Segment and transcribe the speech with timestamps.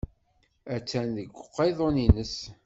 [0.75, 2.35] Attan deg uqiḍun-nnes.